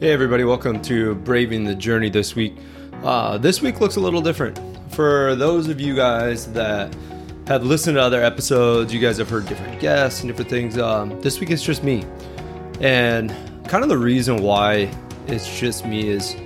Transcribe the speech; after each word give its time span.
Hey, 0.00 0.12
everybody, 0.12 0.44
welcome 0.44 0.80
to 0.82 1.16
Braving 1.16 1.64
the 1.64 1.74
Journey 1.74 2.08
this 2.08 2.36
week. 2.36 2.56
Uh, 3.02 3.36
this 3.36 3.60
week 3.60 3.80
looks 3.80 3.96
a 3.96 4.00
little 4.00 4.20
different. 4.20 4.56
For 4.92 5.34
those 5.34 5.68
of 5.68 5.80
you 5.80 5.96
guys 5.96 6.52
that 6.52 6.94
have 7.48 7.64
listened 7.64 7.96
to 7.96 8.00
other 8.00 8.22
episodes, 8.22 8.94
you 8.94 9.00
guys 9.00 9.18
have 9.18 9.28
heard 9.28 9.46
different 9.46 9.80
guests 9.80 10.20
and 10.20 10.28
different 10.28 10.48
things. 10.48 10.78
Um, 10.78 11.20
this 11.20 11.40
week 11.40 11.50
it's 11.50 11.64
just 11.64 11.82
me. 11.82 12.04
And 12.80 13.30
kind 13.66 13.82
of 13.82 13.88
the 13.88 13.98
reason 13.98 14.36
why 14.40 14.88
it's 15.26 15.58
just 15.58 15.84
me 15.84 16.08
is 16.08 16.36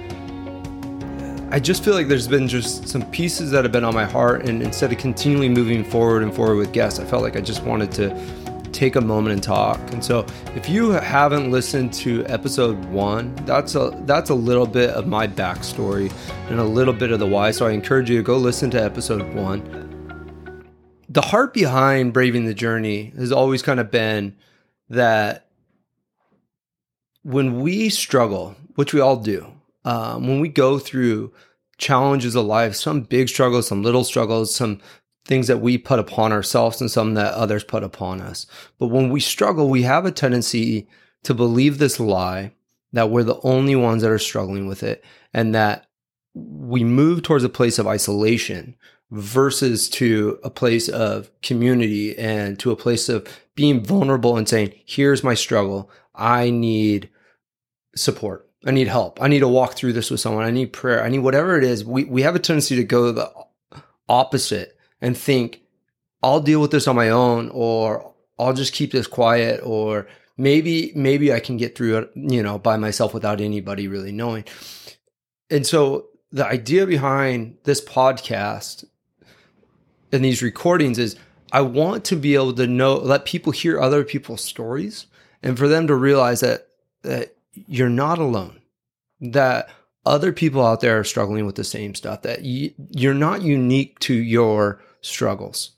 I 1.51 1.61
just 1.61 1.85
feel 1.85 1.93
like 1.93 2.09
there's 2.09 2.27
been 2.27 2.49
just 2.49 2.89
some 2.89 3.03
pieces 3.11 3.51
that 3.51 3.67
have 3.67 3.73
been 3.73 3.85
on 3.85 3.93
my 3.93 4.07
heart. 4.07 4.49
And 4.49 4.63
instead 4.63 4.91
of 4.93 4.99
continually 4.99 5.51
moving 5.51 5.85
forward 5.85 6.23
and 6.23 6.35
forward 6.35 6.57
with 6.57 6.73
guests, 6.73 6.99
I 6.99 7.05
felt 7.05 7.23
like 7.23 7.37
I 7.37 7.43
just 7.43 7.63
wanted 7.65 7.93
to 7.93 8.19
take 8.83 8.97
a 8.97 9.01
moment 9.01 9.33
and 9.33 9.41
talk. 9.41 9.79
And 9.93 10.05
so 10.05 10.27
if 10.57 10.69
you 10.69 10.91
haven't 10.91 11.53
listened 11.53 11.93
to 11.93 12.27
episode 12.27 12.85
one, 12.87 13.33
that's 13.47 13.77
a 13.77 13.97
that's 14.07 14.31
a 14.31 14.35
little 14.35 14.67
bit 14.67 14.91
of 14.91 15.07
my 15.07 15.29
backstory 15.29 16.13
and 16.51 16.59
a 16.59 16.65
little 16.65 16.93
bit 16.93 17.13
of 17.13 17.21
the 17.21 17.27
why. 17.29 17.53
So 17.53 17.69
I 17.69 17.71
encourage 17.71 18.11
you 18.11 18.17
to 18.17 18.25
go 18.25 18.37
listen 18.37 18.73
to 18.73 18.83
episode 18.83 19.23
one. 19.35 19.63
The 21.09 21.21
heart 21.21 21.55
behind 21.55 22.13
Braving 22.13 22.47
the 22.47 22.55
Journey 22.55 23.13
has 23.17 23.31
always 23.31 23.63
kind 23.63 23.79
of 23.79 23.93
been 23.93 24.35
that 24.89 25.47
when 27.23 27.61
we 27.61 27.89
struggle, 27.89 28.57
which 28.75 28.93
we 28.93 28.99
all 28.99 29.17
do, 29.17 29.47
um, 29.85 30.27
when 30.27 30.41
we 30.41 30.49
go 30.49 30.81
through 30.81 31.33
challenges 31.79 32.35
of 32.35 32.47
life, 32.47 32.75
some 32.75 33.03
big 33.03 33.29
struggles, 33.29 33.69
some 33.69 33.85
little 33.85 34.03
struggles, 34.03 34.53
some 34.53 34.81
things 35.25 35.47
that 35.47 35.61
we 35.61 35.79
put 35.79 35.99
upon 35.99 36.33
ourselves 36.33 36.81
and 36.81 36.91
some 36.91 37.15
that 37.15 37.35
others 37.35 37.65
put 37.65 37.85
upon 37.85 38.21
us. 38.21 38.47
But 38.79 38.89
when 38.89 39.11
we 39.11 39.21
struggle, 39.21 39.69
we 39.69 39.83
have 39.83 40.05
a 40.05 40.11
tendency 40.11 40.89
to 41.23 41.35
believe 41.35 41.79
this 41.79 42.01
lie 42.01 42.53
that 42.93 43.11
we're 43.11 43.23
the 43.23 43.41
only 43.43 43.77
ones 43.77 44.03
that 44.03 44.11
are 44.11 44.19
struggling 44.19 44.67
with 44.67 44.83
it 44.83 45.05
and 45.33 45.55
that 45.55 45.87
we 46.35 46.83
move 46.85 47.23
towards 47.23 47.45
a 47.45 47.49
place 47.49 47.79
of 47.79 47.87
isolation 47.87 48.77
versus 49.11 49.89
to 49.91 50.39
a 50.43 50.51
place 50.51 50.89
of 50.89 51.31
community 51.43 52.17
and 52.19 52.59
to 52.59 52.71
a 52.71 52.77
place 52.77 53.09
of 53.09 53.27
being 53.55 53.85
vulnerable 53.85 54.37
and 54.37 54.49
saying, 54.49 54.73
here's 54.85 55.23
my 55.23 55.35
struggle. 55.35 55.91
I 56.15 56.51
need 56.51 57.11
support. 57.95 58.49
I 58.65 58.71
need 58.71 58.89
help. 58.89 59.21
I 59.21 59.29
need 59.29 59.41
to 59.41 59.49
walk 59.49 59.75
through 59.75 59.93
this 59.93 60.11
with 60.11 60.21
someone. 60.21 60.45
I 60.45 60.51
need 60.51 60.73
prayer. 60.73 61.03
I 61.05 61.09
need 61.09 61.19
whatever 61.19 61.59
it 61.59 61.65
is. 61.65 61.85
We, 61.85 62.05
we 62.05 62.23
have 62.23 62.35
a 62.35 62.39
tendency 62.39 62.77
to 62.77 62.85
go 62.85 63.13
the 63.13 63.31
opposite 64.09 64.79
and 65.03 65.19
think, 65.19 65.61
I'll 66.23 66.41
deal 66.41 66.61
with 66.61 66.71
this 66.71 66.89
on 66.89 66.97
my 66.97 67.11
own, 67.11 67.51
or 67.53 68.15
I'll 68.39 68.55
just 68.55 68.73
keep 68.73 68.93
this 68.93 69.07
quiet, 69.07 69.61
or 69.63 70.07
maybe, 70.39 70.93
maybe 70.95 71.33
I 71.33 71.41
can 71.41 71.59
get 71.59 71.77
through 71.77 71.99
it, 71.99 72.11
you 72.15 72.43
know, 72.43 72.59
by 72.59 72.79
myself 72.79 73.13
without 73.13 73.41
anybody 73.41 73.89
really 73.89 74.13
knowing. 74.13 74.45
And 75.51 75.67
so 75.67 76.07
the 76.31 76.47
idea 76.47 76.87
behind 76.87 77.59
this 77.65 77.85
podcast 77.85 78.85
and 80.13 80.25
these 80.25 80.43
recordings 80.43 80.99
is 80.99 81.17
I 81.53 81.61
want 81.61 82.05
to 82.07 82.17
be 82.17 82.35
able 82.35 82.55
to 82.55 82.67
know, 82.67 82.95
let 82.95 83.27
people 83.27 83.53
hear 83.53 83.81
other 83.81 84.05
people's 84.05 84.43
stories 84.43 85.07
and 85.43 85.59
for 85.59 85.69
them 85.69 85.89
to 85.89 85.95
realize 85.95 86.41
that, 86.41 86.69
that 87.03 87.37
you're 87.67 87.91
not 87.91 88.19
alone, 88.19 88.61
that 89.21 89.69
other 90.07 90.33
people 90.33 90.65
out 90.65 90.81
there 90.81 91.01
are 91.01 91.05
struggling 91.05 91.45
with 91.45 91.57
the 91.57 91.65
same 91.65 91.95
stuff, 91.95 92.23
that 92.23 92.41
you're 92.43 93.13
not 93.13 93.43
unique 93.43 93.99
to 94.01 94.15
your 94.15 94.81
struggles. 95.03 95.73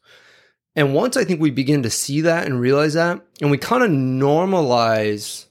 And 0.76 0.94
once 0.94 1.16
I 1.16 1.24
think 1.24 1.40
we 1.40 1.50
begin 1.50 1.82
to 1.82 1.90
see 1.90 2.20
that 2.22 2.46
and 2.46 2.60
realize 2.60 2.94
that, 2.94 3.20
and 3.40 3.50
we 3.50 3.58
kind 3.58 3.82
of 3.82 3.90
normalize, 3.90 5.46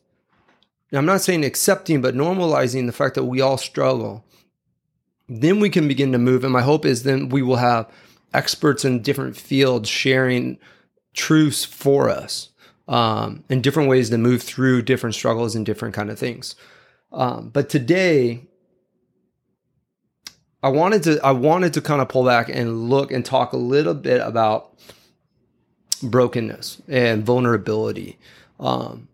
I'm 0.92 1.06
not 1.06 1.22
saying 1.22 1.46
accepting, 1.46 2.02
but 2.02 2.16
normalizing 2.16 2.86
the 2.86 2.92
fact 2.92 3.16
that 3.16 3.26
we 3.26 3.42
all 3.42 3.58
struggle, 3.58 4.26
then 5.30 5.60
we 5.60 5.70
can 5.70 5.88
begin 5.88 6.12
to 6.12 6.18
move. 6.18 6.44
And 6.44 6.54
my 6.54 6.62
hope 6.62 6.86
is 6.86 7.04
then 7.04 7.30
we 7.30 7.42
will 7.42 7.58
have 7.58 7.90
experts 8.34 8.84
in 8.84 9.02
different 9.02 9.38
fields 9.38 9.88
sharing 9.88 10.58
truths 11.14 11.64
for 11.64 12.10
us 12.10 12.50
um, 12.88 13.44
and 13.50 13.64
different 13.64 13.90
ways 13.90 14.10
to 14.10 14.18
move 14.18 14.42
through 14.42 14.82
different 14.82 15.16
struggles 15.16 15.56
and 15.56 15.66
different 15.66 15.94
kind 15.94 16.10
of 16.10 16.20
things. 16.20 16.56
Um, 17.12 17.50
but 17.50 17.70
today, 17.70 18.48
I 20.64 20.70
wanted 20.70 21.04
to 21.04 21.20
I 21.24 21.32
wanted 21.32 21.74
to 21.74 21.82
kind 21.82 22.02
of 22.02 22.10
pull 22.10 22.26
back 22.26 22.50
and 22.50 22.90
look 22.90 23.12
and 23.12 23.24
talk 23.24 23.54
a 23.54 23.58
little 23.58 23.94
bit 23.94 24.22
about 24.22 24.74
brokenness 26.02 26.82
and 26.88 27.26
vulnerability. 27.26 28.18
Um, 28.60 29.10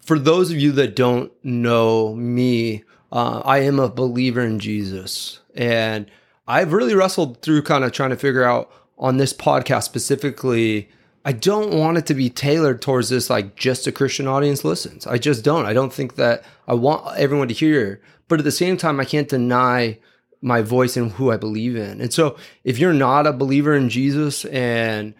for 0.00 0.18
those 0.18 0.52
of 0.52 0.58
you 0.58 0.70
that 0.72 0.94
don't 0.94 1.32
know 1.44 2.14
me, 2.14 2.84
uh, 3.10 3.42
I 3.44 3.58
am 3.58 3.80
a 3.80 3.88
believer 3.88 4.40
in 4.40 4.60
Jesus, 4.60 5.40
and 5.56 6.08
I've 6.46 6.72
really 6.72 6.94
wrestled 6.94 7.42
through 7.42 7.62
kind 7.62 7.82
of 7.82 7.90
trying 7.90 8.10
to 8.10 8.16
figure 8.16 8.44
out 8.44 8.70
on 8.96 9.16
this 9.16 9.32
podcast 9.32 9.82
specifically 9.82 10.88
I 11.26 11.32
don't 11.32 11.74
want 11.74 11.98
it 11.98 12.06
to 12.06 12.14
be 12.14 12.30
tailored 12.30 12.80
towards 12.80 13.08
this 13.08 13.28
like 13.28 13.56
just 13.56 13.88
a 13.88 13.92
Christian 13.92 14.28
audience 14.28 14.64
listens. 14.64 15.08
I 15.08 15.18
just 15.18 15.42
don't. 15.42 15.66
I 15.66 15.72
don't 15.72 15.92
think 15.92 16.14
that 16.14 16.44
I 16.68 16.74
want 16.74 17.18
everyone 17.18 17.48
to 17.48 17.54
hear. 17.54 18.00
But 18.28 18.38
at 18.38 18.44
the 18.44 18.52
same 18.52 18.76
time, 18.76 19.00
I 19.00 19.04
can't 19.04 19.28
deny 19.28 19.98
my 20.40 20.62
voice 20.62 20.96
and 20.96 21.12
who 21.12 21.30
I 21.30 21.36
believe 21.36 21.76
in. 21.76 22.00
And 22.00 22.12
so 22.12 22.36
if 22.64 22.78
you're 22.78 22.92
not 22.92 23.26
a 23.26 23.32
believer 23.32 23.74
in 23.74 23.88
Jesus 23.88 24.44
and 24.46 25.14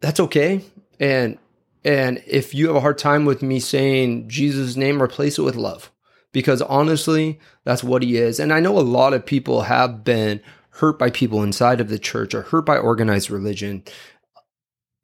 that's 0.00 0.20
okay. 0.20 0.62
And 1.00 1.38
and 1.84 2.22
if 2.26 2.54
you 2.54 2.68
have 2.68 2.76
a 2.76 2.80
hard 2.80 2.98
time 2.98 3.24
with 3.26 3.42
me 3.42 3.60
saying 3.60 4.28
Jesus' 4.28 4.76
name, 4.76 5.02
replace 5.02 5.38
it 5.38 5.42
with 5.42 5.56
love. 5.56 5.90
Because 6.32 6.62
honestly, 6.62 7.38
that's 7.64 7.84
what 7.84 8.02
he 8.02 8.16
is. 8.16 8.40
And 8.40 8.52
I 8.52 8.60
know 8.60 8.78
a 8.78 8.80
lot 8.80 9.12
of 9.12 9.24
people 9.24 9.62
have 9.62 10.02
been 10.02 10.40
hurt 10.70 10.98
by 10.98 11.10
people 11.10 11.42
inside 11.42 11.80
of 11.80 11.88
the 11.88 11.98
church 11.98 12.34
or 12.34 12.42
hurt 12.42 12.66
by 12.66 12.76
organized 12.76 13.30
religion 13.30 13.84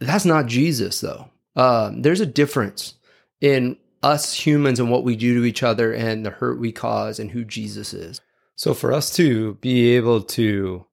that's 0.01 0.25
not 0.25 0.47
Jesus, 0.47 1.01
though. 1.01 1.31
Uh, 1.55 1.93
there's 1.95 2.21
a 2.21 2.27
difference 2.27 2.95
in 3.41 3.77
us 4.03 4.33
humans 4.35 4.81
and 4.81 4.91
what 4.91 5.05
we 5.05 5.15
do 5.15 5.35
to 5.39 5.45
each 5.45 5.63
other 5.63 5.93
and 5.93 6.25
the 6.25 6.31
hurt 6.31 6.59
we 6.59 6.73
cause 6.73 7.19
and 7.19 7.31
who 7.31 7.45
Jesus 7.45 7.93
is. 7.93 8.21
So, 8.61 8.75
for 8.75 8.93
us 8.93 9.11
to 9.17 9.55
be 9.63 9.97
able 9.97 10.21
to 10.37 10.85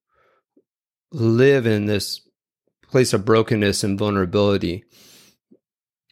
live 1.12 1.68
in 1.68 1.86
this 1.86 2.22
place 2.90 3.12
of 3.12 3.26
brokenness 3.26 3.84
and 3.84 4.00
vulnerability, 4.00 4.86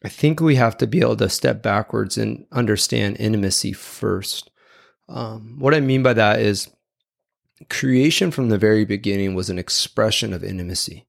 I 0.04 0.10
think 0.10 0.42
we 0.42 0.56
have 0.56 0.76
to 0.80 0.86
be 0.86 1.00
able 1.00 1.16
to 1.16 1.30
step 1.30 1.64
backwards 1.64 2.18
and 2.18 2.46
understand 2.52 3.16
intimacy 3.22 3.72
first. 3.72 4.52
Um, 5.08 5.56
what 5.58 5.74
I 5.74 5.80
mean 5.80 6.04
by 6.04 6.12
that 6.12 6.42
is 6.42 6.70
creation 7.70 8.32
from 8.32 8.50
the 8.50 8.58
very 8.58 8.84
beginning 8.84 9.34
was 9.34 9.50
an 9.50 9.58
expression 9.58 10.34
of 10.34 10.44
intimacy. 10.44 11.08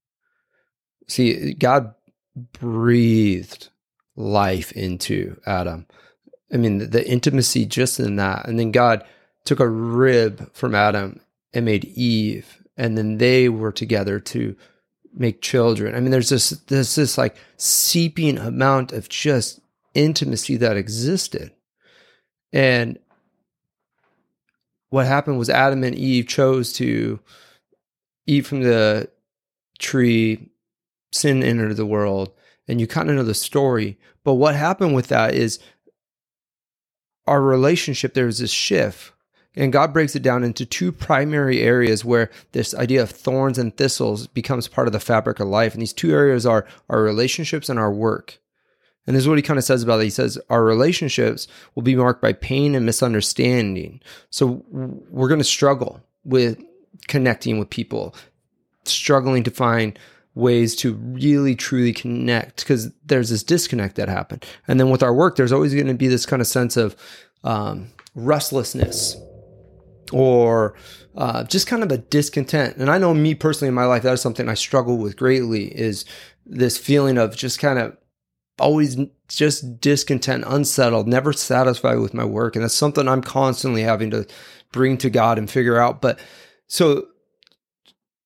See, 1.09 1.55
God 1.55 1.93
breathed 2.37 3.71
life 4.15 4.71
into 4.71 5.41
Adam. 5.45 5.87
I 6.53 6.57
mean, 6.59 6.79
the, 6.79 6.87
the, 6.87 7.11
intimacy 7.11 7.67
just 7.67 7.99
in 7.99 8.15
that. 8.15 8.47
And 8.47 8.61
then 8.61 8.71
God 8.71 9.05
took 9.47 9.61
a 9.61 9.69
rib 9.69 10.53
from 10.55 10.75
Adam 10.75 11.21
and 11.53 11.65
made 11.65 11.85
Eve, 11.85 12.63
and 12.77 12.99
then 12.99 13.19
they 13.19 13.49
were 13.49 13.73
together 13.73 14.21
to 14.21 14.57
make 15.15 15.41
children. 15.41 15.95
I 15.95 16.01
mean, 16.01 16.11
there's 16.11 16.29
this 16.29 16.51
there's 16.51 16.95
this 16.95 17.17
like 17.17 17.37
seeping 17.57 18.39
amount 18.39 18.93
of 18.93 19.09
just 19.09 19.61
intimacy 19.95 20.57
that 20.57 20.77
existed. 20.77 21.53
And 22.53 22.99
what 24.91 25.07
happened 25.07 25.39
was 25.39 25.51
Adam 25.51 25.83
and 25.83 25.95
Eve 25.95 26.27
chose 26.27 26.73
to 26.75 27.21
eat 28.27 28.43
from 28.43 28.63
the 28.63 29.09
tree 29.79 30.51
sin 31.13 31.43
entered 31.43 31.77
the 31.77 31.87
world 31.87 32.33
and 32.69 32.81
you 32.81 32.87
kind 32.87 33.09
of 33.09 33.17
know 33.17 33.23
the 33.23 33.35
story. 33.35 33.99
But 34.25 34.35
what 34.35 34.55
happened 34.55 34.95
with 34.95 35.09
that 35.09 35.35
is 35.35 35.59
our 37.27 37.41
relationship, 37.41 38.15
there 38.15 38.27
was 38.27 38.39
this 38.39 38.51
shift. 38.51 39.13
And 39.57 39.73
God 39.73 39.93
breaks 39.93 40.15
it 40.15 40.23
down 40.23 40.45
into 40.45 40.67
two 40.67 40.93
primary 40.93 41.63
areas 41.63 42.05
where 42.05 42.31
this 42.53 42.75
idea 42.75 43.03
of 43.03 43.11
thorns 43.11 43.57
and 43.59 43.75
thistles 43.75 44.27
becomes 44.27 44.69
part 44.69 44.87
of 44.87 44.93
the 44.93 45.01
fabric 45.01 45.41
of 45.41 45.49
life. 45.49 45.73
And 45.73 45.81
these 45.81 45.95
two 45.95 46.13
areas 46.13 46.45
are 46.45 46.67
our 46.91 47.03
relationships 47.03 47.69
and 47.69 47.79
our 47.79 47.91
work. 47.91 48.39
And 49.07 49.15
this 49.15 49.23
is 49.23 49.29
what 49.29 49.39
he 49.39 49.43
kind 49.43 49.59
of 49.59 49.65
says 49.65 49.83
about 49.83 50.01
it. 50.01 50.05
He 50.05 50.11
says, 50.11 50.39
Our 50.51 50.65
relationships 50.65 51.49
will 51.75 51.83
be 51.83 51.97
marked 51.97 52.21
by 52.21 52.33
pain 52.35 52.75
and 52.75 52.85
misunderstanding. 52.85 54.01
So 54.31 54.65
we're 54.69 55.29
going 55.29 55.41
to 55.41 55.45
struggle 55.45 56.03
with 56.25 56.63
connecting 57.09 57.59
with 57.59 57.71
people, 57.71 58.15
struggling 58.85 59.45
to 59.45 59.51
find 59.51 59.99
ways 60.35 60.77
to 60.77 60.95
really 60.95 61.55
truly 61.55 61.95
connect 61.95 62.59
because 62.59 62.91
there's 63.07 63.31
this 63.31 63.43
disconnect 63.43 63.97
that 63.97 64.09
happened. 64.09 64.45
And 64.69 64.79
then 64.79 64.91
with 64.91 65.03
our 65.03 65.15
work, 65.15 65.37
there's 65.37 65.53
always 65.53 65.73
going 65.73 65.87
to 65.87 65.95
be 65.95 66.09
this 66.09 66.27
kind 66.27 66.43
of 66.43 66.49
sense 66.49 66.77
of 66.77 66.95
um, 67.43 67.89
restlessness 68.15 69.17
or 70.13 70.75
uh, 71.17 71.45
just 71.45 71.67
kind 71.67 71.83
of 71.83 71.91
a 71.91 71.99
discontent. 71.99 72.77
And 72.77 72.91
I 72.91 72.99
know 72.99 73.15
me 73.15 73.35
personally 73.35 73.69
in 73.69 73.75
my 73.75 73.87
life, 73.87 74.03
that 74.03 74.15
is 74.15 74.21
something 74.21 74.49
I 74.49 74.55
struggle 74.55 74.99
with 74.99 75.17
greatly 75.17 75.67
is 75.67 76.05
this 76.45 76.79
feeling 76.79 77.19
of 77.19 77.37
just 77.37 77.59
kind 77.59 77.79
of 77.79 77.97
always 78.59 78.97
just 79.29 79.81
discontent, 79.81 80.45
unsettled, 80.47 81.09
never 81.09 81.33
satisfied 81.33 81.99
with 81.99 82.15
my 82.15 82.25
work. 82.25 82.57
And 82.57 82.65
that's 82.65 82.75
something 82.75 83.09
I'm 83.09 83.23
constantly 83.23 83.83
having 83.83 84.11
to 84.11 84.27
bring 84.73 84.99
to 84.99 85.11
God 85.11 85.39
and 85.39 85.51
figure 85.51 85.79
out. 85.79 86.01
But 86.01 86.19
so 86.67 87.09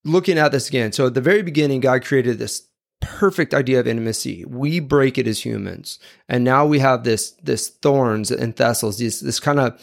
looking 0.04 0.38
at 0.38 0.52
this 0.52 0.68
again, 0.68 0.92
so 0.92 1.06
at 1.06 1.14
the 1.14 1.20
very 1.20 1.42
beginning, 1.42 1.80
God 1.80 2.04
created 2.04 2.38
this 2.38 2.68
perfect 3.00 3.54
idea 3.54 3.80
of 3.80 3.86
intimacy. 3.86 4.44
We 4.44 4.78
break 4.80 5.18
it 5.18 5.26
as 5.26 5.44
humans. 5.44 5.98
And 6.28 6.44
now 6.44 6.66
we 6.66 6.78
have 6.78 7.04
this 7.04 7.32
this 7.42 7.68
thorns 7.68 8.30
and 8.30 8.56
thistles, 8.56 8.98
this 8.98 9.20
this 9.20 9.40
kind 9.40 9.58
of 9.58 9.80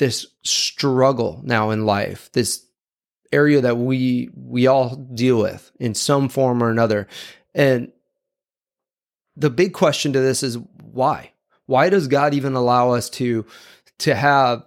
this 0.00 0.26
struggle 0.42 1.42
now 1.44 1.68
in 1.70 1.84
life, 1.84 2.32
this 2.32 2.66
area 3.30 3.60
that 3.60 3.76
we 3.76 4.30
we 4.34 4.66
all 4.66 4.96
deal 4.96 5.38
with 5.38 5.70
in 5.78 5.94
some 5.94 6.30
form 6.30 6.62
or 6.62 6.70
another. 6.70 7.06
And 7.54 7.92
the 9.36 9.50
big 9.50 9.74
question 9.74 10.14
to 10.14 10.20
this 10.20 10.42
is 10.42 10.56
why? 10.82 11.32
Why 11.66 11.90
does 11.90 12.08
God 12.08 12.32
even 12.32 12.54
allow 12.54 12.92
us 12.92 13.10
to 13.10 13.44
to 13.98 14.14
have 14.14 14.64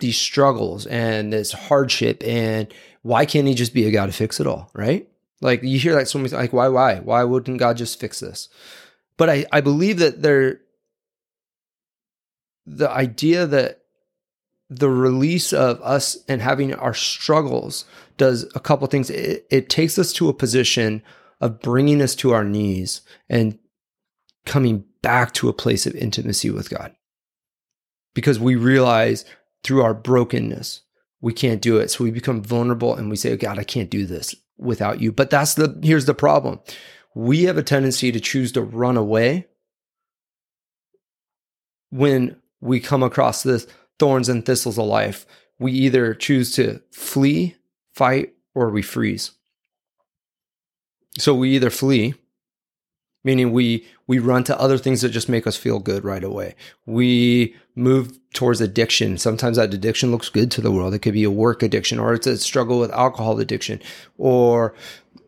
these 0.00 0.18
struggles 0.18 0.84
and 0.86 1.32
this 1.32 1.52
hardship 1.52 2.22
and 2.22 2.72
why 3.00 3.24
can't 3.24 3.48
he 3.48 3.54
just 3.54 3.72
be 3.72 3.86
a 3.86 3.90
God 3.90 4.06
to 4.06 4.12
fix 4.12 4.38
it 4.38 4.46
all, 4.46 4.70
right? 4.74 5.08
Like 5.40 5.62
you 5.62 5.78
hear 5.78 5.94
that 5.94 6.08
so 6.08 6.18
many 6.18 6.30
like 6.30 6.52
why 6.52 6.68
why 6.68 6.96
why 7.00 7.24
wouldn't 7.24 7.58
God 7.58 7.78
just 7.78 7.98
fix 7.98 8.20
this? 8.20 8.50
But 9.16 9.30
I 9.30 9.46
I 9.50 9.62
believe 9.62 9.98
that 9.98 10.20
there 10.20 10.60
the 12.66 12.90
idea 12.90 13.46
that 13.46 13.79
the 14.70 14.88
release 14.88 15.52
of 15.52 15.82
us 15.82 16.16
and 16.28 16.40
having 16.40 16.72
our 16.74 16.94
struggles 16.94 17.84
does 18.16 18.48
a 18.54 18.60
couple 18.60 18.86
things. 18.86 19.10
It, 19.10 19.46
it 19.50 19.68
takes 19.68 19.98
us 19.98 20.12
to 20.14 20.28
a 20.28 20.34
position 20.34 21.02
of 21.40 21.60
bringing 21.60 22.00
us 22.00 22.14
to 22.16 22.32
our 22.32 22.44
knees 22.44 23.02
and 23.28 23.58
coming 24.46 24.84
back 25.02 25.34
to 25.34 25.48
a 25.48 25.54
place 25.54 25.86
of 25.86 25.94
intimacy 25.96 26.50
with 26.50 26.70
God. 26.70 26.94
Because 28.14 28.38
we 28.38 28.54
realize 28.54 29.24
through 29.64 29.82
our 29.82 29.94
brokenness, 29.94 30.82
we 31.20 31.32
can't 31.32 31.60
do 31.60 31.78
it. 31.78 31.90
So 31.90 32.04
we 32.04 32.10
become 32.10 32.42
vulnerable 32.42 32.94
and 32.94 33.10
we 33.10 33.16
say, 33.16 33.32
oh, 33.32 33.36
God, 33.36 33.58
I 33.58 33.64
can't 33.64 33.90
do 33.90 34.06
this 34.06 34.34
without 34.56 35.00
you. 35.00 35.10
But 35.10 35.30
that's 35.30 35.54
the, 35.54 35.78
here's 35.82 36.06
the 36.06 36.14
problem. 36.14 36.60
We 37.14 37.44
have 37.44 37.58
a 37.58 37.62
tendency 37.62 38.12
to 38.12 38.20
choose 38.20 38.52
to 38.52 38.62
run 38.62 38.96
away 38.96 39.48
when 41.90 42.36
we 42.60 42.78
come 42.78 43.02
across 43.02 43.42
this 43.42 43.66
thorns 44.00 44.28
and 44.28 44.44
thistles 44.44 44.78
of 44.78 44.86
life. 44.86 45.26
We 45.60 45.72
either 45.72 46.14
choose 46.14 46.52
to 46.56 46.80
flee, 46.90 47.54
fight, 47.94 48.32
or 48.54 48.70
we 48.70 48.82
freeze. 48.82 49.32
So 51.18 51.34
we 51.34 51.50
either 51.50 51.70
flee, 51.70 52.14
meaning 53.22 53.52
we 53.52 53.86
we 54.06 54.18
run 54.18 54.42
to 54.44 54.58
other 54.58 54.78
things 54.78 55.02
that 55.02 55.10
just 55.10 55.28
make 55.28 55.46
us 55.46 55.56
feel 55.56 55.78
good 55.78 56.02
right 56.02 56.24
away. 56.24 56.54
We 56.86 57.54
move 57.76 58.18
towards 58.32 58.60
addiction. 58.60 59.18
Sometimes 59.18 59.56
that 59.56 59.74
addiction 59.74 60.10
looks 60.10 60.30
good 60.30 60.50
to 60.52 60.60
the 60.60 60.72
world. 60.72 60.94
It 60.94 61.00
could 61.00 61.14
be 61.14 61.24
a 61.24 61.30
work 61.30 61.62
addiction 61.62 61.98
or 61.98 62.14
it's 62.14 62.26
a 62.26 62.38
struggle 62.38 62.80
with 62.80 62.90
alcohol 62.92 63.38
addiction 63.38 63.80
or 64.18 64.74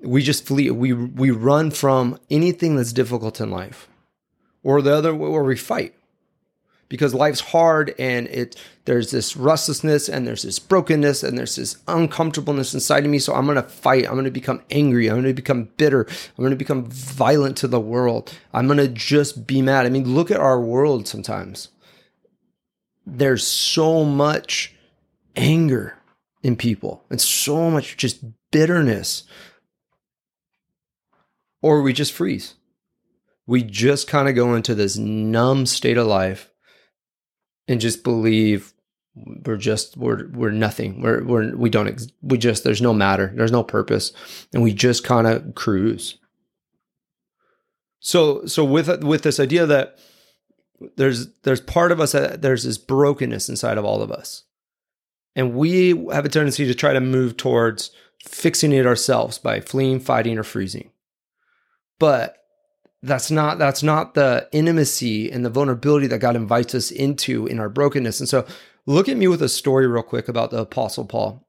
we 0.01 0.23
just 0.23 0.47
flee 0.47 0.71
we 0.71 0.93
we 0.93 1.31
run 1.31 1.71
from 1.71 2.19
anything 2.31 2.77
that's 2.77 2.93
difficult 2.93 3.41
in 3.41 3.51
life. 3.51 3.87
Or 4.65 4.81
the 4.81 4.95
other 4.95 5.15
or 5.15 5.45
we 5.45 5.57
fight 5.57 5.95
because 6.93 7.15
life's 7.15 7.41
hard 7.41 7.95
and 7.99 8.29
it 8.29 8.55
there's 8.85 9.11
this 9.11 9.35
restlessness 9.35 10.11
and 10.11 10.27
there's 10.27 10.43
this 10.43 10.59
brokenness 10.59 11.23
and 11.23 11.39
there's 11.39 11.57
this 11.57 11.79
uncomfortableness 11.89 12.75
inside 12.75 13.03
of 13.07 13.11
me. 13.11 13.19
So 13.19 13.33
i'm 13.33 13.47
going 13.47 13.57
to 13.57 13.63
fight. 13.63 14.05
I'm 14.05 14.13
going 14.13 14.27
to 14.27 14.31
become 14.31 14.61
angry. 14.71 15.09
I'm 15.09 15.15
going 15.15 15.25
to 15.25 15.33
become 15.33 15.71
bitter. 15.79 16.03
I'm 16.03 16.43
going 16.43 16.51
to 16.51 16.57
become 16.57 16.85
violent 16.85 17.57
to 17.57 17.67
the 17.67 17.81
world. 17.81 18.35
I'm 18.53 18.67
going 18.67 18.77
to 18.77 18.89
just 18.89 19.47
be 19.47 19.63
mad. 19.63 19.87
I 19.87 19.89
mean 19.89 20.15
look 20.15 20.31
at 20.31 20.39
our 20.39 20.61
world 20.61 21.09
sometimes. 21.09 21.69
There's 23.07 23.47
so 23.47 24.05
much 24.05 24.75
anger 25.35 25.97
in 26.43 26.57
people 26.57 27.05
and 27.09 27.23
so 27.23 27.71
much 27.71 27.97
just 27.97 28.23
bitterness. 28.51 29.23
Or 31.63 31.81
we 31.81 31.95
just 31.95 32.13
freeze. 32.13 32.53
We 33.47 33.63
just 33.63 34.09
kind 34.09 34.29
of 34.29 34.35
go 34.35 34.55
into 34.55 34.75
this 34.75 34.99
numb 34.99 35.65
state 35.65 35.97
of 35.97 36.07
life 36.07 36.52
and 37.73 37.81
just 37.81 38.05
believe 38.05 38.73
we're 39.15 39.57
just 39.57 39.97
we're 39.97 40.29
we're 40.29 40.51
nothing. 40.51 41.03
We're 41.03 41.25
we're 41.25 41.57
we 41.57 41.71
don't 41.71 41.89
ex- 41.89 42.09
we 42.23 42.39
just 42.39 42.65
there's 42.65 42.83
no 42.83 42.95
matter. 42.95 43.33
There's 43.35 43.53
no 43.53 43.65
purpose, 43.65 44.13
and 44.53 44.63
we 44.63 44.73
just 44.73 45.05
kind 45.05 45.27
of 45.27 45.55
cruise. 45.55 46.19
So 48.01 48.47
so 48.47 48.65
with 48.65 49.03
with 49.03 49.23
this 49.23 49.41
idea 49.41 49.67
that 49.67 49.99
there's 50.97 51.33
there's 51.43 51.61
part 51.61 51.93
of 51.93 52.01
us 52.01 52.13
that 52.13 52.43
there's 52.43 52.65
this 52.65 52.79
brokenness 52.79 53.49
inside 53.49 53.79
of 53.79 53.85
all 53.85 54.03
of 54.03 54.13
us, 54.13 54.45
and 55.35 55.55
we 55.55 55.91
have 56.13 56.25
a 56.25 56.31
tendency 56.31 56.67
to 56.67 56.75
try 56.75 56.93
to 56.93 57.01
move 57.01 57.37
towards 57.37 57.91
fixing 58.25 58.73
it 58.73 58.87
ourselves 58.87 59.39
by 59.39 59.61
fleeing, 59.61 59.99
fighting, 60.01 60.39
or 60.39 60.45
freezing. 60.45 60.91
But 61.99 62.37
that's 63.03 63.31
not 63.31 63.59
that's 63.59 63.83
not 63.83 64.15
the 64.15 64.49
intimacy 64.53 65.31
and 65.31 65.45
the 65.45 65.51
vulnerability 65.51 66.07
that 66.07 66.19
God 66.19 66.37
invites 66.37 66.75
us 66.75 66.91
into 66.91 67.47
in 67.47 67.59
our 67.59 67.69
brokenness. 67.69 68.21
And 68.21 68.29
so 68.29 68.47
look 68.87 69.09
at 69.09 69.17
me 69.17 69.29
with 69.29 69.43
a 69.43 69.49
story 69.49 69.87
real 69.87 70.03
quick 70.03 70.29
about 70.29 70.51
the 70.51 70.59
apostle 70.59 71.05
Paul. 71.05 71.47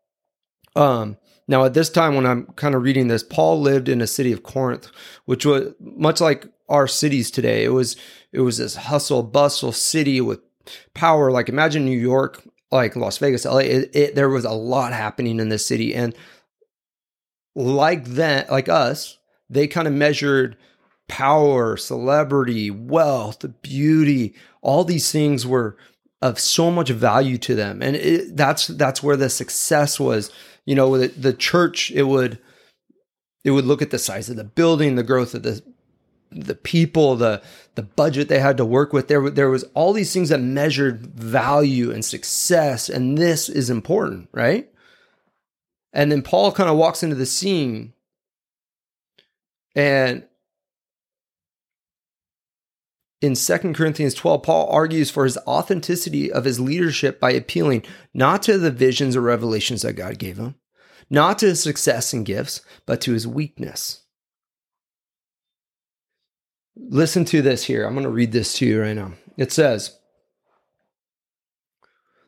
Um 0.75 1.17
now 1.47 1.65
at 1.65 1.73
this 1.73 1.89
time 1.89 2.15
when 2.15 2.25
I'm 2.25 2.47
kind 2.55 2.73
of 2.73 2.81
reading 2.81 3.07
this, 3.07 3.23
Paul 3.23 3.61
lived 3.61 3.87
in 3.87 4.01
a 4.01 4.07
city 4.07 4.31
of 4.31 4.43
Corinth, 4.43 4.89
which 5.25 5.45
was 5.45 5.73
much 5.79 6.19
like 6.19 6.47
our 6.69 6.87
cities 6.87 7.29
today. 7.29 7.63
It 7.63 7.73
was 7.73 7.95
it 8.31 8.41
was 8.41 8.57
this 8.57 8.75
hustle 8.75 9.23
bustle 9.23 9.71
city 9.71 10.21
with 10.21 10.39
power. 10.93 11.31
Like 11.31 11.49
imagine 11.49 11.85
New 11.85 11.97
York, 11.97 12.43
like 12.71 12.95
Las 12.95 13.19
Vegas, 13.19 13.45
LA. 13.45 13.59
It, 13.59 13.95
it, 13.95 14.15
there 14.15 14.29
was 14.29 14.45
a 14.45 14.51
lot 14.51 14.93
happening 14.93 15.39
in 15.39 15.49
this 15.49 15.65
city, 15.65 15.93
and 15.93 16.15
like 17.55 18.05
that, 18.05 18.51
like 18.51 18.67
us, 18.69 19.19
they 19.49 19.67
kind 19.67 19.87
of 19.87 19.93
measured 19.93 20.57
power, 21.07 21.77
celebrity, 21.77 22.71
wealth, 22.71 23.45
beauty, 23.61 24.33
all 24.61 24.83
these 24.83 25.11
things 25.11 25.45
were 25.45 25.77
of 26.21 26.39
so 26.39 26.71
much 26.71 26.89
value 26.89 27.37
to 27.37 27.53
them. 27.53 27.81
And 27.81 27.95
it, 27.95 28.37
that's 28.37 28.67
that's 28.67 29.03
where 29.03 29.17
the 29.17 29.29
success 29.29 29.99
was. 29.99 30.31
You 30.65 30.75
know, 30.75 30.97
the, 30.97 31.07
the 31.09 31.33
church, 31.33 31.91
it 31.91 32.03
would 32.03 32.39
it 33.43 33.51
would 33.51 33.65
look 33.65 33.81
at 33.81 33.91
the 33.91 33.99
size 33.99 34.29
of 34.29 34.37
the 34.37 34.43
building, 34.43 34.95
the 34.95 35.03
growth 35.03 35.33
of 35.33 35.43
the 35.43 35.61
the 36.31 36.55
people, 36.55 37.15
the 37.15 37.41
the 37.75 37.83
budget 37.83 38.29
they 38.29 38.39
had 38.39 38.57
to 38.57 38.65
work 38.65 38.93
with. 38.93 39.07
There, 39.07 39.29
there 39.29 39.49
was 39.49 39.63
all 39.73 39.93
these 39.93 40.13
things 40.13 40.29
that 40.29 40.39
measured 40.39 41.07
value 41.07 41.91
and 41.91 42.03
success, 42.03 42.89
and 42.89 43.17
this 43.17 43.49
is 43.49 43.69
important, 43.69 44.29
right? 44.31 44.69
And 45.91 46.11
then 46.11 46.21
Paul 46.21 46.51
kind 46.51 46.69
of 46.69 46.77
walks 46.77 47.03
into 47.03 47.15
the 47.15 47.25
scene, 47.25 47.93
and 49.75 50.23
in 53.23 53.35
2 53.35 53.57
Corinthians 53.71 54.13
12, 54.15 54.43
Paul 54.43 54.67
argues 54.69 55.09
for 55.09 55.23
his 55.23 55.37
authenticity 55.47 56.29
of 56.29 56.43
his 56.43 56.59
leadership 56.59 57.21
by 57.21 57.31
appealing 57.31 57.83
not 58.13 58.43
to 58.43 58.57
the 58.57 58.69
visions 58.69 59.15
or 59.15 59.21
revelations 59.21 59.83
that 59.83 59.93
God 59.93 60.19
gave 60.19 60.37
him, 60.37 60.55
not 61.09 61.39
to 61.39 61.45
his 61.45 61.63
success 61.63 62.11
and 62.11 62.25
gifts, 62.25 62.59
but 62.85 62.99
to 62.99 63.13
his 63.13 63.25
weakness. 63.25 64.03
Listen 66.75 67.23
to 67.23 67.41
this 67.41 67.63
here. 67.63 67.85
I'm 67.85 67.93
going 67.93 68.03
to 68.03 68.09
read 68.09 68.33
this 68.33 68.55
to 68.55 68.65
you 68.65 68.81
right 68.81 68.93
now. 68.93 69.13
It 69.37 69.53
says, 69.53 69.97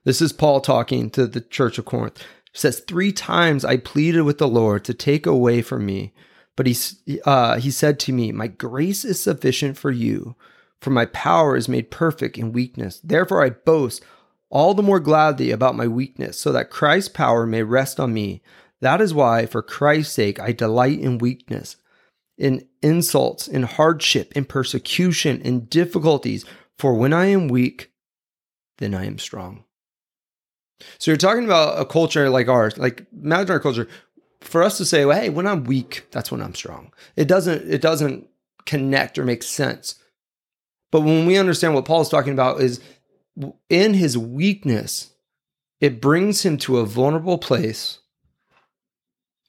This 0.06 0.22
is 0.22 0.32
Paul 0.32 0.62
talking 0.62 1.10
to 1.10 1.28
the 1.28 1.42
church 1.42 1.78
of 1.78 1.84
Corinth. 1.84 2.22
It 2.22 2.26
says, 2.58 2.80
Three 2.80 3.12
times 3.12 3.66
I 3.66 3.76
pleaded 3.76 4.22
with 4.22 4.38
the 4.38 4.48
Lord 4.48 4.86
to 4.86 4.94
take 4.94 5.26
away 5.26 5.62
from 5.62 5.86
me, 5.86 6.14
but 6.56 6.68
he, 6.68 7.20
uh, 7.26 7.60
he 7.60 7.70
said 7.70 8.00
to 8.02 8.14
me, 8.14 8.32
My 8.32 8.48
grace 8.48 9.04
is 9.04 9.20
sufficient 9.20 9.78
for 9.78 9.92
you 9.92 10.38
for 10.86 10.92
my 10.92 11.08
power 11.08 11.58
is 11.58 11.68
made 11.68 11.90
perfect 11.90 12.38
in 12.38 12.52
weakness. 12.52 13.02
Therefore, 13.04 13.44
I 13.44 13.50
boast 13.50 14.06
all 14.52 14.76
the 14.76 14.84
more 14.84 15.00
gladly 15.00 15.50
about 15.50 15.76
my 15.76 15.88
weakness, 15.88 16.40
so 16.40 16.52
that 16.52 16.70
Christ's 16.70 17.10
power 17.10 17.48
may 17.48 17.64
rest 17.64 18.00
on 18.00 18.14
me. 18.14 18.44
That 18.82 19.02
is 19.02 19.12
why, 19.12 19.48
for 19.48 19.64
Christ's 19.64 20.14
sake, 20.14 20.40
I 20.40 20.52
delight 20.52 21.00
in 21.00 21.18
weakness, 21.18 21.78
in 22.38 22.68
insults, 22.84 23.48
in 23.48 23.64
hardship, 23.64 24.32
in 24.36 24.46
persecution, 24.46 25.42
in 25.42 25.66
difficulties. 25.66 26.46
For 26.78 26.94
when 26.94 27.14
I 27.14 27.26
am 27.26 27.48
weak, 27.48 27.92
then 28.78 28.94
I 28.94 29.06
am 29.06 29.18
strong. 29.18 29.64
So 31.00 31.10
you're 31.10 31.18
talking 31.18 31.46
about 31.46 31.82
a 31.82 31.86
culture 31.86 32.30
like 32.30 32.48
ours, 32.48 32.78
like 32.78 33.08
imagine 33.12 33.54
our 33.54 33.60
culture. 33.60 33.88
For 34.42 34.62
us 34.62 34.78
to 34.78 34.86
say, 34.86 35.04
well, 35.04 35.20
"Hey, 35.20 35.30
when 35.30 35.48
I'm 35.48 35.64
weak, 35.64 36.06
that's 36.12 36.32
when 36.32 36.44
I'm 36.44 36.54
strong," 36.54 36.94
it 37.16 37.28
doesn't. 37.28 37.68
It 37.68 37.82
doesn't 37.82 38.28
connect 38.68 39.18
or 39.18 39.26
make 39.26 39.42
sense. 39.42 39.96
But 40.96 41.02
when 41.02 41.26
we 41.26 41.38
understand 41.38 41.74
what 41.74 41.84
Paul 41.84 42.00
is 42.00 42.08
talking 42.08 42.32
about 42.32 42.62
is 42.62 42.80
in 43.70 43.96
his 43.96 44.18
weakness, 44.18 45.12
it 45.82 46.00
brings 46.00 46.46
him 46.46 46.58
to 46.60 46.78
a 46.78 46.86
vulnerable 46.86 47.38
place 47.38 48.00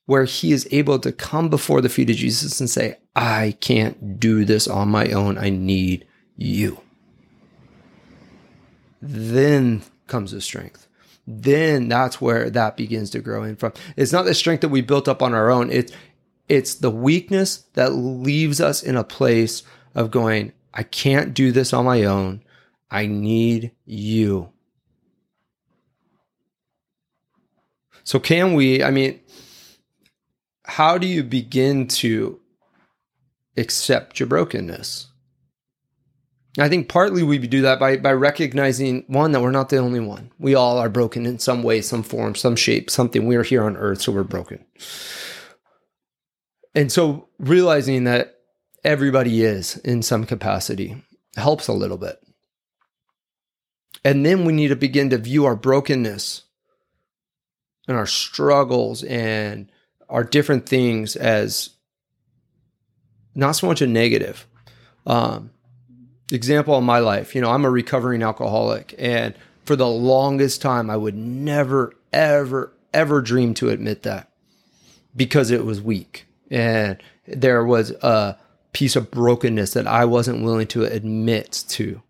where 0.06 0.24
he 0.24 0.50
is 0.50 0.66
able 0.72 0.98
to 0.98 1.12
come 1.12 1.48
before 1.48 1.80
the 1.80 1.88
feet 1.88 2.10
of 2.10 2.16
Jesus 2.16 2.58
and 2.58 2.68
say, 2.68 2.96
I 3.14 3.56
can't 3.60 4.18
do 4.18 4.44
this 4.44 4.66
on 4.66 4.88
my 4.88 5.10
own. 5.10 5.38
I 5.38 5.50
need 5.50 6.04
you. 6.34 6.80
Then 9.00 9.84
comes 10.08 10.32
the 10.32 10.40
strength. 10.40 10.88
Then 11.28 11.86
that's 11.86 12.20
where 12.20 12.50
that 12.50 12.76
begins 12.76 13.10
to 13.10 13.20
grow 13.20 13.44
in 13.44 13.54
from. 13.54 13.72
It's 13.94 14.10
not 14.10 14.24
the 14.24 14.34
strength 14.34 14.62
that 14.62 14.70
we 14.70 14.80
built 14.80 15.06
up 15.06 15.22
on 15.22 15.32
our 15.32 15.48
own. 15.48 15.70
It's 15.70 15.92
it's 16.48 16.74
the 16.74 16.90
weakness 16.90 17.58
that 17.74 17.92
leaves 17.92 18.60
us 18.60 18.82
in 18.82 18.96
a 18.96 19.04
place 19.04 19.62
of 19.94 20.10
going, 20.10 20.52
I 20.76 20.82
can't 20.82 21.32
do 21.32 21.52
this 21.52 21.72
on 21.72 21.86
my 21.86 22.04
own. 22.04 22.42
I 22.90 23.06
need 23.06 23.72
you. 23.86 24.50
So, 28.04 28.20
can 28.20 28.52
we? 28.52 28.84
I 28.84 28.90
mean, 28.90 29.18
how 30.64 30.98
do 30.98 31.06
you 31.06 31.24
begin 31.24 31.88
to 31.88 32.38
accept 33.56 34.20
your 34.20 34.28
brokenness? 34.28 35.08
I 36.58 36.68
think 36.68 36.88
partly 36.88 37.22
we 37.22 37.38
do 37.38 37.62
that 37.62 37.80
by 37.80 37.96
by 37.96 38.12
recognizing 38.12 39.04
one 39.08 39.32
that 39.32 39.40
we're 39.40 39.50
not 39.50 39.70
the 39.70 39.78
only 39.78 40.00
one. 40.00 40.30
We 40.38 40.54
all 40.54 40.78
are 40.78 40.90
broken 40.90 41.24
in 41.24 41.38
some 41.38 41.62
way, 41.62 41.80
some 41.80 42.02
form, 42.02 42.34
some 42.34 42.54
shape, 42.54 42.90
something. 42.90 43.26
We 43.26 43.36
are 43.36 43.42
here 43.42 43.64
on 43.64 43.78
earth, 43.78 44.02
so 44.02 44.12
we're 44.12 44.24
broken. 44.24 44.64
And 46.74 46.92
so 46.92 47.28
realizing 47.38 48.04
that 48.04 48.35
everybody 48.86 49.42
is 49.42 49.76
in 49.78 50.00
some 50.00 50.24
capacity 50.24 51.02
helps 51.34 51.66
a 51.66 51.72
little 51.72 51.98
bit. 51.98 52.22
And 54.04 54.24
then 54.24 54.44
we 54.44 54.52
need 54.52 54.68
to 54.68 54.76
begin 54.76 55.10
to 55.10 55.18
view 55.18 55.44
our 55.44 55.56
brokenness 55.56 56.44
and 57.88 57.96
our 57.96 58.06
struggles 58.06 59.02
and 59.02 59.70
our 60.08 60.22
different 60.22 60.68
things 60.68 61.16
as 61.16 61.70
not 63.34 63.52
so 63.52 63.66
much 63.66 63.82
a 63.82 63.88
negative. 63.88 64.46
Um, 65.04 65.50
example 66.30 66.78
in 66.78 66.84
my 66.84 67.00
life, 67.00 67.34
you 67.34 67.40
know, 67.40 67.50
I'm 67.50 67.64
a 67.64 67.70
recovering 67.70 68.22
alcoholic, 68.22 68.94
and 68.98 69.34
for 69.64 69.74
the 69.74 69.88
longest 69.88 70.62
time, 70.62 70.90
I 70.90 70.96
would 70.96 71.16
never, 71.16 71.92
ever, 72.12 72.72
ever 72.94 73.20
dream 73.20 73.52
to 73.54 73.68
admit 73.70 74.04
that 74.04 74.30
because 75.14 75.50
it 75.50 75.64
was 75.64 75.80
weak. 75.80 76.26
And 76.50 77.02
there 77.26 77.64
was 77.64 77.90
a 77.90 78.38
piece 78.76 78.94
of 78.94 79.10
brokenness 79.10 79.72
that 79.72 79.86
I 79.86 80.04
wasn't 80.04 80.44
willing 80.44 80.66
to 80.66 80.84
admit 80.84 81.64
to. 81.68 82.02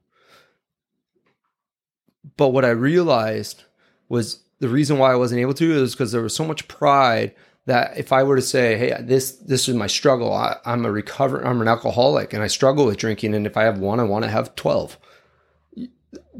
But 2.36 2.48
what 2.48 2.64
I 2.64 2.70
realized 2.70 3.62
was 4.08 4.40
the 4.58 4.68
reason 4.68 4.98
why 4.98 5.12
I 5.12 5.16
wasn't 5.16 5.42
able 5.42 5.54
to 5.54 5.80
is 5.80 5.92
because 5.92 6.10
there 6.10 6.22
was 6.22 6.34
so 6.34 6.44
much 6.44 6.66
pride 6.66 7.36
that 7.66 7.96
if 7.96 8.12
I 8.12 8.24
were 8.24 8.34
to 8.34 8.42
say, 8.42 8.76
"Hey, 8.76 8.96
this 9.00 9.30
this 9.30 9.68
is 9.68 9.76
my 9.76 9.86
struggle. 9.86 10.32
I, 10.32 10.56
am 10.64 10.84
a 10.84 10.90
recover. 10.90 11.40
I'm 11.46 11.60
an 11.60 11.68
alcoholic, 11.68 12.32
and 12.32 12.42
I 12.42 12.48
struggle 12.48 12.86
with 12.86 12.96
drinking. 12.96 13.36
And 13.36 13.46
if 13.46 13.56
I 13.56 13.62
have 13.62 13.78
one, 13.78 14.00
I 14.00 14.02
want 14.02 14.24
to 14.24 14.30
have 14.30 14.56
12. 14.56 14.98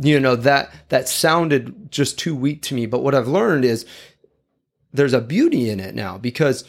You 0.01 0.19
know 0.19 0.35
that 0.35 0.73
that 0.89 1.09
sounded 1.09 1.93
just 1.93 2.19
too 2.19 2.35
weak 2.35 2.63
to 2.63 2.75
me. 2.75 2.87
But 2.87 3.05
what 3.05 3.15
I've 3.15 3.29
learned 3.29 3.65
is 3.65 3.87
there's 4.93 5.13
a 5.13 5.21
beauty 5.21 5.71
in 5.71 5.79
it 5.79 5.95
now 5.95 6.19
because 6.19 6.65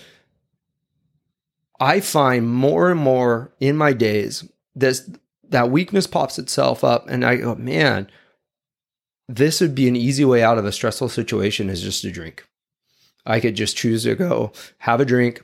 I 1.79 1.99
find 1.99 2.49
more 2.49 2.89
and 2.89 2.99
more 2.99 3.53
in 3.59 3.77
my 3.77 3.93
days 3.93 4.49
this 4.75 5.09
that 5.49 5.71
weakness 5.71 6.07
pops 6.07 6.37
itself 6.37 6.83
up, 6.83 7.07
and 7.09 7.23
I 7.23 7.37
go, 7.37 7.55
man, 7.55 8.09
this 9.29 9.61
would 9.61 9.75
be 9.75 9.87
an 9.87 9.95
easy 9.95 10.25
way 10.25 10.43
out 10.43 10.57
of 10.57 10.65
a 10.65 10.71
stressful 10.71 11.09
situation 11.09 11.69
is 11.69 11.81
just 11.81 12.01
to 12.01 12.11
drink. 12.11 12.45
I 13.25 13.39
could 13.39 13.55
just 13.55 13.77
choose 13.77 14.03
to 14.03 14.15
go 14.15 14.51
have 14.79 15.01
a 15.01 15.05
drink 15.05 15.41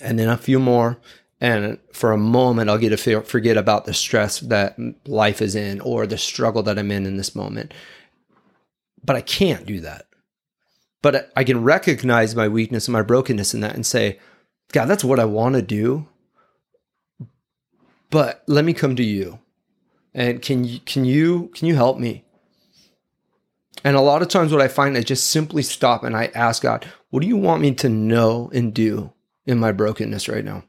and 0.00 0.18
then 0.18 0.28
a 0.28 0.36
few 0.36 0.58
more. 0.58 0.98
And 1.40 1.78
for 1.92 2.12
a 2.12 2.18
moment, 2.18 2.70
I'll 2.70 2.78
get 2.78 2.96
to 2.96 3.22
forget 3.22 3.56
about 3.56 3.84
the 3.84 3.94
stress 3.94 4.40
that 4.40 4.78
life 5.08 5.42
is 5.42 5.56
in 5.56 5.80
or 5.80 6.06
the 6.06 6.18
struggle 6.18 6.62
that 6.62 6.78
I'm 6.78 6.92
in 6.92 7.04
in 7.04 7.16
this 7.16 7.34
moment. 7.34 7.74
But 9.02 9.16
I 9.16 9.22
can't 9.22 9.66
do 9.66 9.80
that. 9.80 10.06
But 11.02 11.32
I 11.34 11.42
can 11.42 11.64
recognize 11.64 12.36
my 12.36 12.46
weakness 12.46 12.86
and 12.86 12.92
my 12.92 13.02
brokenness 13.02 13.54
in 13.54 13.60
that 13.60 13.74
and 13.74 13.84
say, 13.84 14.20
God, 14.72 14.86
that's 14.86 15.04
what 15.04 15.20
I 15.20 15.24
want 15.24 15.54
to 15.54 15.62
do. 15.62 16.08
But 18.10 18.42
let 18.46 18.64
me 18.64 18.74
come 18.74 18.96
to 18.96 19.02
you. 19.02 19.38
And 20.14 20.42
can 20.42 20.64
you 20.64 20.80
can 20.80 21.04
you 21.04 21.50
can 21.54 21.66
you 21.66 21.74
help 21.74 21.98
me? 21.98 22.24
And 23.84 23.96
a 23.96 24.00
lot 24.00 24.22
of 24.22 24.28
times, 24.28 24.52
what 24.52 24.60
I 24.60 24.68
find, 24.68 24.96
I 24.96 25.02
just 25.02 25.30
simply 25.30 25.62
stop 25.62 26.04
and 26.04 26.16
I 26.16 26.26
ask 26.34 26.62
God, 26.62 26.86
what 27.10 27.20
do 27.20 27.26
you 27.26 27.36
want 27.36 27.62
me 27.62 27.74
to 27.76 27.88
know 27.88 28.50
and 28.52 28.72
do 28.72 29.12
in 29.44 29.58
my 29.58 29.72
brokenness 29.72 30.28
right 30.28 30.44
now? 30.44 30.64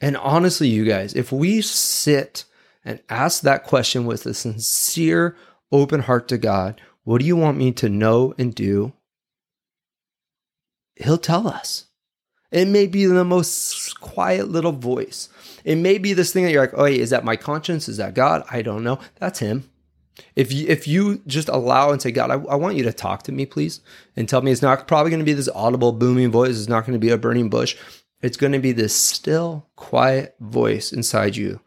And 0.00 0.16
honestly, 0.16 0.68
you 0.68 0.84
guys, 0.84 1.14
if 1.14 1.32
we 1.32 1.60
sit 1.60 2.44
and 2.84 3.00
ask 3.08 3.42
that 3.42 3.64
question 3.64 4.06
with 4.06 4.26
a 4.26 4.34
sincere, 4.34 5.36
open 5.72 6.00
heart 6.00 6.28
to 6.28 6.38
God, 6.38 6.80
what 7.02 7.20
do 7.20 7.26
you 7.26 7.36
want 7.36 7.58
me 7.58 7.72
to 7.72 7.88
know 7.88 8.34
and 8.38 8.54
do? 8.54 8.92
He'll 10.96 11.18
tell 11.18 11.48
us. 11.48 11.87
It 12.50 12.66
may 12.66 12.86
be 12.86 13.04
the 13.04 13.24
most 13.24 14.00
quiet 14.00 14.48
little 14.48 14.72
voice. 14.72 15.28
It 15.64 15.76
may 15.76 15.98
be 15.98 16.14
this 16.14 16.32
thing 16.32 16.44
that 16.44 16.52
you're 16.52 16.62
like, 16.62 16.74
oh, 16.74 16.86
is 16.86 17.10
that 17.10 17.24
my 17.24 17.36
conscience? 17.36 17.88
Is 17.88 17.98
that 17.98 18.14
God? 18.14 18.42
I 18.50 18.62
don't 18.62 18.84
know. 18.84 18.98
That's 19.16 19.40
Him. 19.40 19.68
If 20.34 20.52
you, 20.52 20.66
if 20.66 20.88
you 20.88 21.22
just 21.26 21.48
allow 21.48 21.90
and 21.90 22.00
say, 22.00 22.10
God, 22.10 22.30
I, 22.30 22.34
I 22.34 22.56
want 22.56 22.76
you 22.76 22.84
to 22.84 22.92
talk 22.92 23.22
to 23.24 23.32
me, 23.32 23.46
please, 23.46 23.80
and 24.16 24.28
tell 24.28 24.40
me 24.40 24.50
it's 24.50 24.62
not 24.62 24.88
probably 24.88 25.10
going 25.10 25.20
to 25.20 25.26
be 25.26 25.34
this 25.34 25.48
audible, 25.54 25.92
booming 25.92 26.30
voice. 26.30 26.58
It's 26.58 26.68
not 26.68 26.86
going 26.86 26.98
to 26.98 27.06
be 27.06 27.10
a 27.10 27.18
burning 27.18 27.50
bush. 27.50 27.76
It's 28.20 28.36
going 28.36 28.52
to 28.52 28.58
be 28.58 28.72
this 28.72 28.94
still, 28.94 29.68
quiet 29.76 30.34
voice 30.40 30.92
inside 30.92 31.36
you. 31.36 31.60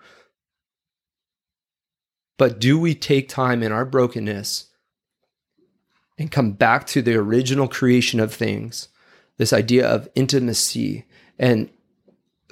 But 2.37 2.59
do 2.59 2.79
we 2.79 2.95
take 2.95 3.29
time 3.29 3.61
in 3.61 3.71
our 3.71 3.85
brokenness 3.85 4.67
and 6.17 6.31
come 6.31 6.53
back 6.53 6.87
to 6.87 7.01
the 7.01 7.15
original 7.15 7.67
creation 7.67 8.19
of 8.19 8.33
things, 8.33 8.89
this 9.41 9.53
idea 9.53 9.87
of 9.87 10.07
intimacy, 10.13 11.03
and 11.39 11.67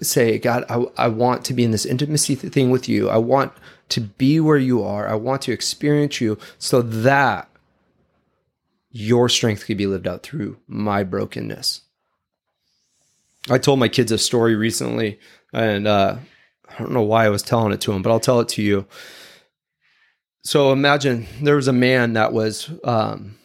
say, 0.01 0.39
God, 0.39 0.65
I, 0.69 0.85
I 0.97 1.07
want 1.07 1.45
to 1.45 1.53
be 1.53 1.63
in 1.63 1.69
this 1.69 1.85
intimacy 1.85 2.33
thing 2.33 2.71
with 2.71 2.89
you. 2.89 3.09
I 3.09 3.17
want 3.17 3.53
to 3.89 4.01
be 4.01 4.39
where 4.39 4.57
you 4.57 4.83
are. 4.83 5.07
I 5.07 5.13
want 5.13 5.43
to 5.43 5.51
experience 5.51 6.19
you 6.19 6.39
so 6.57 6.81
that 6.81 7.47
your 8.89 9.29
strength 9.29 9.67
can 9.67 9.77
be 9.77 9.85
lived 9.85 10.07
out 10.07 10.23
through 10.23 10.57
my 10.67 11.03
brokenness. 11.03 11.81
I 13.51 13.59
told 13.59 13.77
my 13.77 13.87
kids 13.87 14.11
a 14.11 14.17
story 14.17 14.55
recently, 14.55 15.19
and 15.53 15.85
uh, 15.85 16.17
I 16.67 16.79
don't 16.79 16.91
know 16.91 17.03
why 17.03 17.25
I 17.25 17.29
was 17.29 17.43
telling 17.43 17.71
it 17.71 17.81
to 17.81 17.91
them, 17.91 18.01
but 18.01 18.09
I'll 18.09 18.19
tell 18.19 18.39
it 18.39 18.49
to 18.49 18.63
you. 18.63 18.87
So 20.41 20.71
imagine 20.71 21.27
there 21.41 21.55
was 21.55 21.67
a 21.67 21.73
man 21.73 22.13
that 22.13 22.33
was 22.33 22.71
um, 22.83 23.35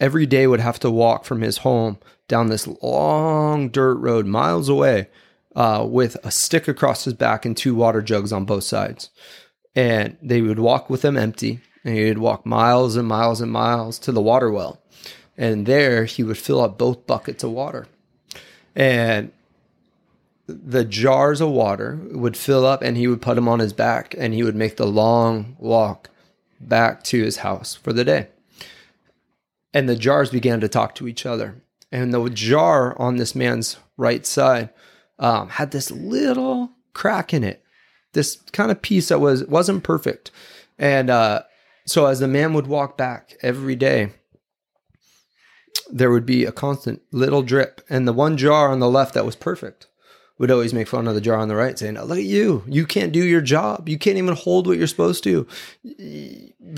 every 0.00 0.26
day 0.26 0.46
would 0.46 0.60
have 0.60 0.78
to 0.80 0.90
walk 0.90 1.24
from 1.24 1.40
his 1.40 1.58
home 1.58 1.98
down 2.28 2.48
this 2.48 2.66
long 2.82 3.68
dirt 3.68 3.94
road 3.96 4.26
miles 4.26 4.68
away 4.68 5.08
uh, 5.54 5.86
with 5.88 6.16
a 6.24 6.30
stick 6.30 6.68
across 6.68 7.04
his 7.04 7.14
back 7.14 7.44
and 7.44 7.56
two 7.56 7.74
water 7.74 8.02
jugs 8.02 8.32
on 8.32 8.44
both 8.44 8.64
sides. 8.64 9.10
And 9.74 10.16
they 10.22 10.42
would 10.42 10.58
walk 10.58 10.88
with 10.88 11.02
them 11.02 11.16
empty, 11.16 11.60
and 11.84 11.96
he 11.96 12.04
would 12.04 12.18
walk 12.18 12.46
miles 12.46 12.96
and 12.96 13.06
miles 13.06 13.40
and 13.40 13.52
miles 13.52 13.98
to 14.00 14.12
the 14.12 14.22
water 14.22 14.50
well. 14.50 14.80
And 15.36 15.66
there 15.66 16.04
he 16.04 16.22
would 16.22 16.38
fill 16.38 16.60
up 16.60 16.78
both 16.78 17.06
buckets 17.06 17.44
of 17.44 17.50
water. 17.50 17.86
And 18.74 19.32
the 20.46 20.84
jars 20.84 21.40
of 21.40 21.50
water 21.50 21.98
would 22.12 22.36
fill 22.36 22.64
up, 22.64 22.82
and 22.82 22.96
he 22.96 23.06
would 23.06 23.20
put 23.22 23.34
them 23.34 23.48
on 23.48 23.58
his 23.58 23.72
back, 23.72 24.14
and 24.16 24.32
he 24.32 24.42
would 24.42 24.56
make 24.56 24.76
the 24.76 24.86
long 24.86 25.56
walk 25.58 26.10
back 26.60 27.02
to 27.04 27.22
his 27.22 27.38
house 27.38 27.74
for 27.74 27.92
the 27.92 28.04
day. 28.04 28.28
And 29.76 29.90
the 29.90 29.94
jars 29.94 30.30
began 30.30 30.60
to 30.60 30.68
talk 30.68 30.94
to 30.94 31.06
each 31.06 31.26
other. 31.26 31.60
And 31.92 32.14
the 32.14 32.30
jar 32.30 32.98
on 32.98 33.16
this 33.16 33.34
man's 33.34 33.76
right 33.98 34.24
side 34.24 34.70
um, 35.18 35.50
had 35.50 35.70
this 35.70 35.90
little 35.90 36.70
crack 36.94 37.34
in 37.34 37.44
it, 37.44 37.62
this 38.14 38.36
kind 38.52 38.70
of 38.70 38.80
piece 38.80 39.08
that 39.08 39.20
was 39.20 39.44
wasn't 39.44 39.84
perfect. 39.84 40.30
And 40.78 41.10
uh, 41.10 41.42
so 41.84 42.06
as 42.06 42.20
the 42.20 42.26
man 42.26 42.54
would 42.54 42.68
walk 42.68 42.96
back 42.96 43.36
every 43.42 43.76
day, 43.76 44.12
there 45.90 46.10
would 46.10 46.24
be 46.24 46.46
a 46.46 46.52
constant 46.52 47.02
little 47.12 47.42
drip, 47.42 47.82
and 47.90 48.08
the 48.08 48.14
one 48.14 48.38
jar 48.38 48.72
on 48.72 48.78
the 48.78 48.88
left 48.88 49.12
that 49.12 49.26
was 49.26 49.36
perfect 49.36 49.88
would 50.38 50.50
always 50.50 50.72
make 50.72 50.88
fun 50.88 51.06
of 51.06 51.14
the 51.14 51.20
jar 51.20 51.36
on 51.36 51.48
the 51.48 51.54
right, 51.54 51.78
saying, 51.78 52.00
"Look 52.00 52.18
at 52.18 52.24
you! 52.24 52.64
You 52.66 52.86
can't 52.86 53.12
do 53.12 53.22
your 53.22 53.42
job. 53.42 53.90
You 53.90 53.98
can't 53.98 54.16
even 54.16 54.36
hold 54.36 54.66
what 54.66 54.78
you're 54.78 54.86
supposed 54.86 55.22
to. 55.24 55.46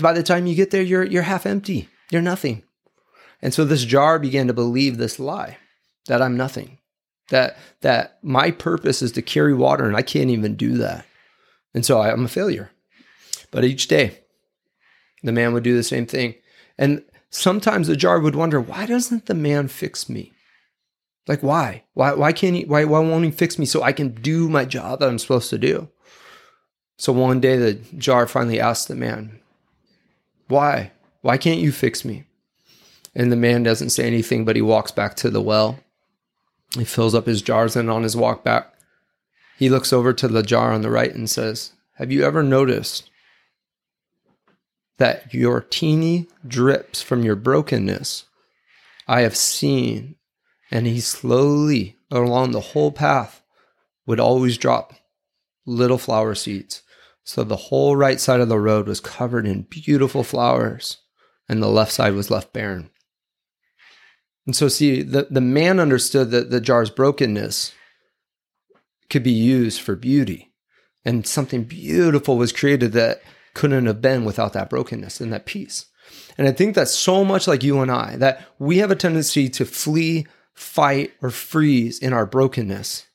By 0.01 0.11
the 0.11 0.21
time 0.21 0.47
you 0.47 0.55
get 0.55 0.71
there, 0.71 0.81
you're 0.81 1.05
you're 1.05 1.23
half 1.23 1.45
empty. 1.45 1.87
You're 2.11 2.21
nothing." 2.21 2.63
And 3.41 3.53
so 3.53 3.63
this 3.63 3.85
jar 3.85 4.19
began 4.19 4.47
to 4.47 4.53
believe 4.53 4.97
this 4.97 5.19
lie 5.19 5.57
that 6.07 6.21
I'm 6.21 6.35
nothing, 6.35 6.77
that 7.29 7.57
that 7.81 8.19
my 8.21 8.51
purpose 8.51 9.01
is 9.01 9.11
to 9.13 9.21
carry 9.21 9.53
water 9.53 9.85
and 9.85 9.95
I 9.95 10.01
can't 10.01 10.29
even 10.29 10.55
do 10.55 10.77
that. 10.77 11.05
And 11.73 11.85
so 11.85 11.99
I, 11.99 12.11
I'm 12.11 12.25
a 12.25 12.29
failure. 12.29 12.71
But 13.51 13.63
each 13.63 13.87
day, 13.87 14.19
the 15.23 15.31
man 15.31 15.53
would 15.53 15.63
do 15.63 15.75
the 15.75 15.83
same 15.83 16.05
thing. 16.05 16.35
And 16.77 17.03
sometimes 17.29 17.87
the 17.87 17.95
jar 17.95 18.19
would 18.19 18.35
wonder, 18.35 18.59
why 18.59 18.85
doesn't 18.85 19.25
the 19.25 19.33
man 19.33 19.67
fix 19.67 20.09
me? 20.09 20.33
Like 21.27 21.43
why? 21.43 21.83
Why 21.93 22.13
why 22.13 22.33
can't 22.33 22.55
he 22.55 22.65
why 22.65 22.85
why 22.85 22.99
won't 22.99 23.23
he 23.23 23.31
fix 23.31 23.59
me 23.59 23.65
so 23.65 23.83
I 23.83 23.91
can 23.91 24.09
do 24.09 24.49
my 24.49 24.65
job 24.65 24.99
that 24.99 25.09
I'm 25.09 25.19
supposed 25.19 25.51
to 25.51 25.59
do? 25.59 25.87
So 26.97 27.13
one 27.13 27.39
day 27.39 27.55
the 27.55 27.75
jar 27.97 28.27
finally 28.27 28.59
asked 28.59 28.87
the 28.87 28.95
man, 28.95 29.39
Why? 30.47 30.91
Why 31.21 31.37
can't 31.37 31.59
you 31.59 31.71
fix 31.71 32.03
me? 32.03 32.25
And 33.19 33.33
the 33.33 33.35
man 33.35 33.63
doesn't 33.63 33.89
say 33.89 34.07
anything, 34.07 34.45
but 34.45 34.55
he 34.55 34.61
walks 34.61 34.91
back 34.91 35.13
to 35.17 35.29
the 35.29 35.41
well. 35.41 35.77
He 36.77 36.85
fills 36.85 37.13
up 37.13 37.25
his 37.25 37.41
jars, 37.41 37.75
and 37.75 37.89
on 37.89 38.03
his 38.03 38.15
walk 38.15 38.45
back, 38.45 38.73
he 39.57 39.69
looks 39.69 39.91
over 39.91 40.13
to 40.13 40.29
the 40.29 40.41
jar 40.41 40.71
on 40.71 40.83
the 40.83 40.89
right 40.89 41.13
and 41.13 41.29
says, 41.29 41.73
Have 41.95 42.13
you 42.13 42.23
ever 42.23 42.43
noticed 42.43 43.09
that 44.99 45.33
your 45.33 45.59
teeny 45.59 46.27
drips 46.47 47.01
from 47.01 47.23
your 47.23 47.35
brokenness 47.35 48.23
I 49.05 49.19
have 49.21 49.35
seen? 49.35 50.15
And 50.71 50.87
he 50.87 51.01
slowly, 51.01 51.97
along 52.09 52.51
the 52.51 52.61
whole 52.61 52.93
path, 52.93 53.41
would 54.05 54.21
always 54.21 54.57
drop 54.57 54.93
little 55.65 55.97
flower 55.97 56.35
seeds. 56.35 56.83
So 57.25 57.43
the 57.43 57.57
whole 57.57 57.97
right 57.97 58.21
side 58.21 58.39
of 58.39 58.47
the 58.47 58.59
road 58.59 58.87
was 58.87 59.01
covered 59.01 59.45
in 59.45 59.63
beautiful 59.63 60.23
flowers, 60.23 60.99
and 61.49 61.61
the 61.61 61.67
left 61.67 61.91
side 61.91 62.13
was 62.13 62.31
left 62.31 62.53
barren. 62.53 62.91
And 64.49 64.55
so, 64.55 64.67
see, 64.67 65.03
the, 65.03 65.27
the 65.29 65.41
man 65.41 65.79
understood 65.79 66.31
that 66.31 66.49
the 66.49 66.59
jar's 66.59 66.89
brokenness 66.89 67.71
could 69.07 69.21
be 69.21 69.29
used 69.29 69.79
for 69.79 69.95
beauty. 69.95 70.51
And 71.05 71.27
something 71.27 71.65
beautiful 71.65 72.35
was 72.35 72.51
created 72.51 72.93
that 72.93 73.21
couldn't 73.53 73.85
have 73.85 74.01
been 74.01 74.25
without 74.25 74.53
that 74.53 74.67
brokenness 74.67 75.21
and 75.21 75.31
that 75.31 75.45
piece. 75.45 75.85
And 76.35 76.47
I 76.47 76.51
think 76.51 76.73
that's 76.73 76.95
so 76.95 77.23
much 77.23 77.47
like 77.47 77.61
you 77.61 77.81
and 77.81 77.91
I, 77.91 78.15
that 78.15 78.43
we 78.57 78.79
have 78.79 78.89
a 78.89 78.95
tendency 78.95 79.49
to 79.49 79.65
flee, 79.65 80.25
fight, 80.55 81.13
or 81.21 81.29
freeze 81.29 81.99
in 81.99 82.11
our 82.11 82.25
brokenness. 82.25 83.05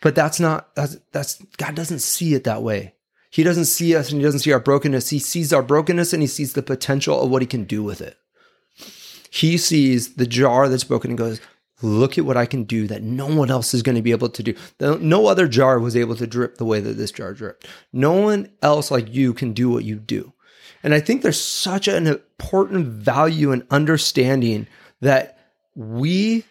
But 0.00 0.14
that's 0.14 0.40
not, 0.40 0.74
that's, 0.74 0.96
that's, 1.12 1.34
God 1.58 1.74
doesn't 1.74 1.98
see 1.98 2.32
it 2.32 2.44
that 2.44 2.62
way. 2.62 2.94
He 3.28 3.42
doesn't 3.42 3.66
see 3.66 3.94
us 3.94 4.10
and 4.10 4.22
he 4.22 4.24
doesn't 4.24 4.40
see 4.40 4.52
our 4.52 4.58
brokenness. 4.58 5.10
He 5.10 5.18
sees 5.18 5.52
our 5.52 5.62
brokenness 5.62 6.14
and 6.14 6.22
he 6.22 6.28
sees 6.28 6.54
the 6.54 6.62
potential 6.62 7.20
of 7.20 7.28
what 7.28 7.42
he 7.42 7.46
can 7.46 7.64
do 7.64 7.82
with 7.82 8.00
it. 8.00 8.16
He 9.36 9.58
sees 9.58 10.14
the 10.14 10.26
jar 10.26 10.66
that's 10.66 10.84
broken 10.84 11.10
and 11.10 11.18
goes, 11.18 11.40
Look 11.82 12.16
at 12.16 12.24
what 12.24 12.38
I 12.38 12.46
can 12.46 12.64
do 12.64 12.86
that 12.86 13.02
no 13.02 13.26
one 13.26 13.50
else 13.50 13.74
is 13.74 13.82
going 13.82 13.96
to 13.96 14.02
be 14.02 14.12
able 14.12 14.30
to 14.30 14.42
do. 14.42 14.54
No 14.80 15.26
other 15.26 15.46
jar 15.46 15.78
was 15.78 15.94
able 15.94 16.16
to 16.16 16.26
drip 16.26 16.56
the 16.56 16.64
way 16.64 16.80
that 16.80 16.94
this 16.94 17.10
jar 17.10 17.34
dripped. 17.34 17.66
No 17.92 18.12
one 18.12 18.50
else 18.62 18.90
like 18.90 19.12
you 19.12 19.34
can 19.34 19.52
do 19.52 19.68
what 19.68 19.84
you 19.84 19.96
do. 19.96 20.32
And 20.82 20.94
I 20.94 21.00
think 21.00 21.20
there's 21.20 21.38
such 21.38 21.86
an 21.86 22.06
important 22.06 22.86
value 22.86 23.52
and 23.52 23.66
understanding 23.70 24.68
that 25.02 25.38
we 25.74 26.44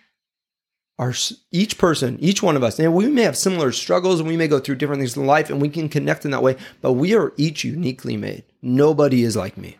are 1.00 1.16
each 1.52 1.80
person, 1.80 2.20
each 2.20 2.44
one 2.44 2.56
of 2.56 2.64
us, 2.64 2.78
and 2.78 2.94
we 2.94 3.08
may 3.08 3.24
have 3.24 3.36
similar 3.36 3.72
struggles 3.72 4.20
and 4.20 4.30
we 4.30 4.38
may 4.38 4.48
go 4.48 4.60
through 4.60 4.76
different 4.76 5.00
things 5.00 5.18
in 5.18 5.26
life 5.26 5.50
and 5.50 5.60
we 5.60 5.70
can 5.70 5.90
connect 5.90 6.24
in 6.24 6.30
that 6.30 6.44
way, 6.44 6.56
but 6.82 6.94
we 6.94 7.16
are 7.16 7.34
each 7.36 7.64
uniquely 7.64 8.16
made. 8.16 8.44
Nobody 8.62 9.24
is 9.24 9.36
like 9.36 9.58
me. 9.58 9.78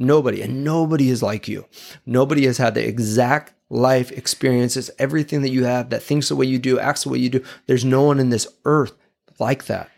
Nobody, 0.00 0.40
and 0.40 0.64
nobody 0.64 1.10
is 1.10 1.22
like 1.22 1.46
you. 1.46 1.66
Nobody 2.06 2.46
has 2.46 2.56
had 2.56 2.74
the 2.74 2.88
exact 2.88 3.52
life 3.68 4.10
experiences, 4.10 4.90
everything 4.98 5.42
that 5.42 5.50
you 5.50 5.64
have, 5.64 5.90
that 5.90 6.02
thinks 6.02 6.30
the 6.30 6.36
way 6.36 6.46
you 6.46 6.58
do, 6.58 6.80
acts 6.80 7.04
the 7.04 7.10
way 7.10 7.18
you 7.18 7.28
do. 7.28 7.44
There's 7.66 7.84
no 7.84 8.02
one 8.02 8.18
in 8.18 8.30
this 8.30 8.48
earth 8.64 8.94
like 9.38 9.66
that. 9.66 9.90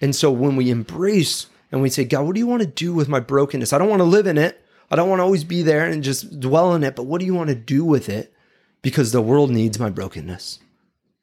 And 0.00 0.16
so 0.16 0.32
when 0.32 0.56
we 0.56 0.68
embrace 0.68 1.46
and 1.70 1.80
we 1.80 1.90
say, 1.90 2.04
God, 2.04 2.26
what 2.26 2.34
do 2.34 2.40
you 2.40 2.46
want 2.48 2.62
to 2.62 2.66
do 2.66 2.92
with 2.92 3.08
my 3.08 3.20
brokenness? 3.20 3.72
I 3.72 3.78
don't 3.78 3.88
want 3.88 4.00
to 4.00 4.04
live 4.04 4.26
in 4.26 4.36
it. 4.36 4.64
I 4.90 4.96
don't 4.96 5.08
want 5.08 5.20
to 5.20 5.24
always 5.24 5.44
be 5.44 5.62
there 5.62 5.86
and 5.86 6.02
just 6.02 6.40
dwell 6.40 6.74
in 6.74 6.82
it, 6.82 6.96
but 6.96 7.04
what 7.04 7.20
do 7.20 7.26
you 7.26 7.34
want 7.34 7.50
to 7.50 7.54
do 7.54 7.84
with 7.84 8.08
it? 8.08 8.34
Because 8.82 9.12
the 9.12 9.22
world 9.22 9.50
needs 9.50 9.78
my 9.78 9.90
brokenness. 9.90 10.58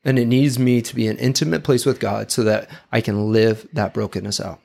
And 0.05 0.17
it 0.17 0.27
needs 0.27 0.57
me 0.57 0.81
to 0.81 0.95
be 0.95 1.07
an 1.07 1.17
intimate 1.17 1.65
place 1.65 1.85
with 1.85 1.99
God 1.99 2.31
so 2.31 2.43
that 2.43 2.69
I 2.89 3.01
can 3.01 3.33
live 3.33 3.67
that 3.73 3.93
brokenness 3.93 4.39
out. 4.39 4.61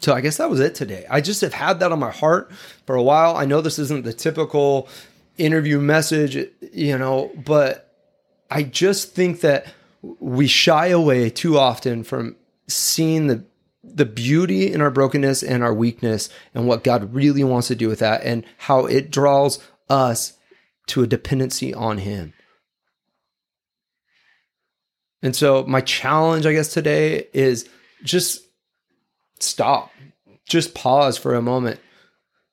So 0.00 0.14
I 0.14 0.20
guess 0.20 0.36
that 0.36 0.50
was 0.50 0.60
it 0.60 0.74
today. 0.74 1.06
I 1.10 1.20
just 1.20 1.40
have 1.40 1.52
had 1.52 1.80
that 1.80 1.90
on 1.90 1.98
my 1.98 2.10
heart 2.10 2.52
for 2.86 2.94
a 2.94 3.02
while. 3.02 3.36
I 3.36 3.44
know 3.44 3.60
this 3.60 3.78
isn't 3.78 4.04
the 4.04 4.12
typical 4.12 4.88
interview 5.36 5.80
message, 5.80 6.36
you 6.72 6.96
know, 6.96 7.32
but 7.44 7.92
I 8.50 8.62
just 8.62 9.14
think 9.14 9.40
that 9.40 9.66
we 10.20 10.46
shy 10.46 10.88
away 10.88 11.30
too 11.30 11.58
often 11.58 12.04
from 12.04 12.36
seeing 12.68 13.26
the 13.26 13.44
the 13.82 14.04
beauty 14.04 14.70
in 14.72 14.82
our 14.82 14.90
brokenness 14.90 15.42
and 15.42 15.62
our 15.62 15.72
weakness 15.72 16.28
and 16.52 16.66
what 16.66 16.84
God 16.84 17.14
really 17.14 17.42
wants 17.42 17.68
to 17.68 17.74
do 17.74 17.88
with 17.88 18.00
that 18.00 18.22
and 18.22 18.44
how 18.58 18.84
it 18.86 19.10
draws 19.10 19.60
us 19.88 20.34
to 20.88 21.02
a 21.02 21.06
dependency 21.06 21.72
on 21.72 21.98
him. 21.98 22.34
And 25.22 25.34
so 25.34 25.64
my 25.64 25.80
challenge 25.80 26.44
I 26.44 26.52
guess 26.52 26.68
today 26.68 27.28
is 27.32 27.68
just 28.02 28.47
stop, 29.42 29.90
just 30.48 30.74
pause 30.74 31.18
for 31.18 31.34
a 31.34 31.42
moment. 31.42 31.80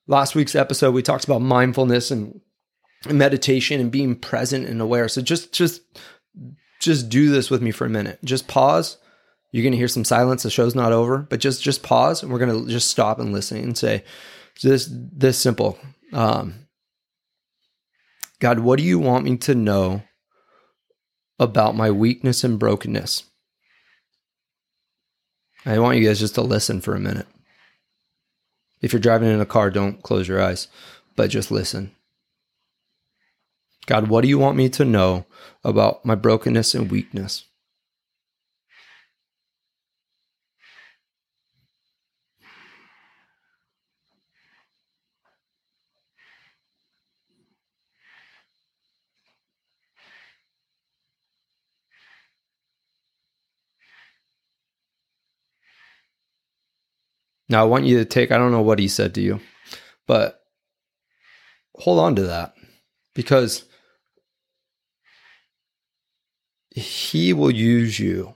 Last 0.07 0.35
week's 0.35 0.55
episode, 0.55 0.93
we 0.93 1.01
talked 1.01 1.23
about 1.23 1.41
mindfulness 1.41 2.11
and 2.11 2.41
meditation 3.09 3.79
and 3.79 3.91
being 3.91 4.15
present 4.15 4.67
and 4.67 4.81
aware. 4.81 5.07
So 5.07 5.21
just, 5.21 5.53
just, 5.53 5.81
just 6.79 7.09
do 7.09 7.29
this 7.29 7.49
with 7.49 7.61
me 7.61 7.71
for 7.71 7.85
a 7.85 7.89
minute. 7.89 8.19
Just 8.23 8.47
pause. 8.47 8.97
You're 9.51 9.63
going 9.63 9.71
to 9.71 9.77
hear 9.77 9.87
some 9.87 10.03
silence. 10.03 10.43
The 10.43 10.49
show's 10.49 10.75
not 10.75 10.91
over, 10.91 11.19
but 11.19 11.39
just, 11.39 11.63
just 11.63 11.81
pause 11.81 12.21
and 12.21 12.31
we're 12.31 12.39
going 12.39 12.65
to 12.65 12.71
just 12.71 12.89
stop 12.89 13.19
and 13.19 13.33
listen 13.33 13.57
and 13.57 13.77
say, 13.77 14.03
this, 14.61 14.89
this 14.91 15.37
simple. 15.37 15.77
Um, 16.13 16.67
God, 18.39 18.59
what 18.59 18.77
do 18.77 18.83
you 18.83 18.99
want 18.99 19.25
me 19.25 19.37
to 19.37 19.55
know 19.55 20.03
about 21.39 21.75
my 21.75 21.89
weakness 21.91 22.43
and 22.43 22.59
brokenness? 22.59 23.23
I 25.65 25.79
want 25.79 25.97
you 25.97 26.07
guys 26.07 26.19
just 26.19 26.35
to 26.35 26.41
listen 26.41 26.79
for 26.79 26.93
a 26.93 26.99
minute. 26.99 27.27
If 28.81 28.93
you're 28.93 28.99
driving 28.99 29.29
in 29.29 29.41
a 29.41 29.45
car, 29.45 29.71
don't 29.71 30.03
close 30.03 30.27
your 30.27 30.41
eyes, 30.41 30.67
but 31.15 31.31
just 31.31 31.49
listen. 31.49 31.95
God, 33.87 34.07
what 34.07 34.21
do 34.21 34.27
you 34.27 34.37
want 34.37 34.57
me 34.57 34.69
to 34.69 34.85
know 34.85 35.25
about 35.63 36.05
my 36.05 36.15
brokenness 36.15 36.75
and 36.75 36.91
weakness? 36.91 37.45
Now, 57.47 57.61
I 57.61 57.65
want 57.65 57.85
you 57.85 57.97
to 57.99 58.05
take, 58.05 58.31
I 58.31 58.37
don't 58.37 58.51
know 58.51 58.61
what 58.61 58.79
he 58.79 58.87
said 58.87 59.13
to 59.15 59.21
you, 59.21 59.39
but 60.07 60.39
hold 61.75 61.99
on 61.99 62.15
to 62.15 62.23
that 62.23 62.53
because 63.13 63.65
he 66.71 67.33
will 67.33 67.51
use 67.51 67.99
you 67.99 68.35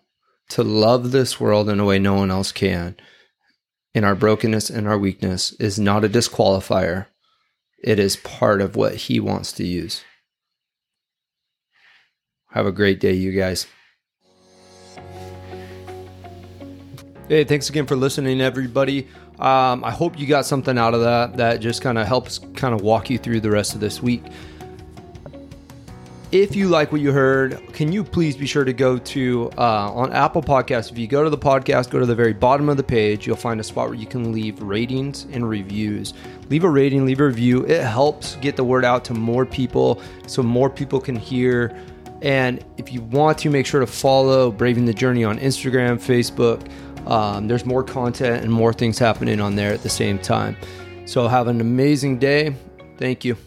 to 0.50 0.64
love 0.64 1.12
this 1.12 1.40
world 1.40 1.70
in 1.70 1.80
a 1.80 1.86
way 1.86 2.00
no 2.00 2.16
one 2.16 2.32
else 2.32 2.52
can. 2.52 2.96
In 3.94 4.04
our 4.04 4.16
brokenness 4.16 4.70
and 4.70 4.88
our 4.88 4.98
weakness 4.98 5.54
is 5.54 5.80
not 5.80 6.06
a 6.06 6.10
disqualifier. 6.10 7.08
It 7.84 8.00
is 8.00 8.16
part 8.18 8.62
of 8.62 8.76
what 8.76 8.96
he 8.96 9.20
wants 9.20 9.52
to 9.54 9.66
use. 9.66 10.04
Have 12.52 12.66
a 12.66 12.72
great 12.72 13.00
day, 13.00 13.14
you 13.14 13.32
guys. 13.32 13.68
Hey, 17.30 17.44
thanks 17.44 17.70
again 17.70 17.86
for 17.86 17.96
listening, 17.96 18.42
everybody. 18.42 19.08
Um, 19.38 19.84
I 19.84 19.92
hope 19.92 20.18
you 20.18 20.26
got 20.26 20.48
something 20.48 20.80
out 20.80 20.96
of 20.96 21.02
that 21.02 21.38
that 21.38 21.60
just 21.60 21.80
kind 21.80 22.00
of 22.00 22.08
helps 22.08 22.40
kind 22.56 22.74
of 22.74 22.82
walk 22.82 23.12
you 23.12 23.20
through 23.20 23.42
the 23.42 23.52
rest 23.52 23.76
of 23.76 23.82
this 23.82 24.02
week. 24.02 24.24
If 26.32 26.56
you 26.56 26.70
like 26.70 26.92
what 26.92 27.02
you 27.02 27.12
heard, 27.12 27.62
can 27.72 27.92
you 27.92 28.04
please 28.04 28.36
be 28.36 28.48
sure 28.48 28.64
to 28.64 28.74
go 28.74 28.98
to 28.98 29.52
uh, 29.60 29.94
on 29.94 30.12
Apple 30.12 30.42
Podcasts? 30.42 30.92
If 30.92 30.98
you 30.98 31.06
go 31.06 31.24
to 31.24 31.30
the 31.30 31.38
podcast, 31.38 31.92
go 31.92 32.00
to 32.00 32.06
the 32.08 32.16
very 32.16 32.34
bottom 32.34 32.68
of 32.68 32.78
the 32.78 32.84
page, 32.84 33.28
you'll 33.28 33.36
find 33.36 33.60
a 33.60 33.64
spot 33.64 33.90
where 33.90 33.98
you 34.00 34.08
can 34.08 34.32
leave 34.32 34.60
ratings 34.64 35.28
and 35.32 35.48
reviews. 35.48 36.16
Leave 36.50 36.64
a 36.64 36.70
rating, 36.70 37.06
leave 37.06 37.20
a 37.20 37.28
review. 37.28 37.64
It 37.68 37.84
helps 37.84 38.38
get 38.38 38.56
the 38.56 38.64
word 38.64 38.84
out 38.84 39.06
to 39.06 39.14
more 39.14 39.46
people 39.46 40.02
so 40.26 40.42
more 40.42 40.68
people 40.68 41.00
can 41.00 41.16
hear. 41.16 41.80
And 42.22 42.66
if 42.78 42.92
you 42.92 43.02
want 43.02 43.38
to, 43.40 43.50
make 43.50 43.66
sure 43.66 43.80
to 43.80 43.88
follow 43.88 44.52
Braving 44.52 44.86
the 44.86 44.94
Journey 44.94 45.24
on 45.24 45.40
Instagram, 45.40 45.98
Facebook. 45.98 46.70
Um, 47.08 47.48
there's 47.48 47.66
more 47.66 47.84
content 47.84 48.44
and 48.44 48.52
more 48.52 48.74
things 48.74 49.00
happening 49.00 49.40
on 49.40 49.56
there 49.56 49.74
at 49.74 49.82
the 49.82 49.90
same 49.90 50.20
time. 50.20 50.56
So 51.06 51.28
have 51.28 51.48
an 51.48 51.62
amazing 51.62 52.20
day. 52.20 52.56
Thank 52.98 53.26
you. 53.26 53.38